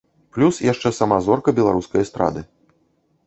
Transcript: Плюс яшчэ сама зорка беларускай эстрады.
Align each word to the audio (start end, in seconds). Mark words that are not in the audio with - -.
Плюс 0.35 0.59
яшчэ 0.71 0.91
сама 0.99 1.19
зорка 1.27 1.53
беларускай 1.59 2.05
эстрады. 2.05 2.41